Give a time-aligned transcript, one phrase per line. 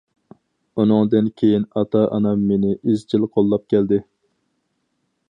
[0.83, 4.01] ئۇنىڭدىن كېيىن ئاتا- ئانام مېنى ئىزچىل قوللاپ كەلدى.